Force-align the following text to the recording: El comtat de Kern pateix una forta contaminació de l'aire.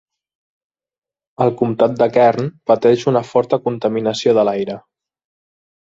El 1.45 1.51
comtat 1.59 1.93
de 1.99 2.09
Kern 2.15 2.49
pateix 2.71 3.07
una 3.15 3.23
forta 3.33 3.63
contaminació 3.69 4.37
de 4.39 4.47
l'aire. 4.51 4.79